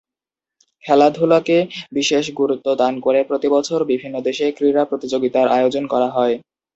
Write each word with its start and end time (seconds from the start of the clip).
খেলাধুলাকে 0.85 1.57
বিশেষ 1.91 2.25
গুরুত্ব 2.39 2.67
দান 2.75 2.93
করে 2.99 3.19
প্রতিবছর 3.23 3.79
বিভিন্ন 3.91 4.15
দেশে 4.27 4.45
ক্রীড়া 4.57 4.83
প্রতিযোগিতার 4.85 5.47
আয়োজন 5.49 5.83
করা 5.93 6.09
হয়। 6.09 6.35